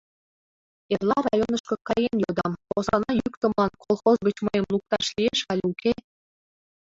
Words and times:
Эрла 0.93 1.17
районышко 1.27 1.75
каен 1.87 2.15
йодам: 2.23 2.53
посана 2.69 3.11
йӱктымылан 3.19 3.71
колхоз 3.83 4.17
гыч 4.27 4.37
мыйым 4.45 4.65
лукташ 4.73 5.05
лиеш 5.17 5.39
але 5.51 5.63
уке? 5.71 5.93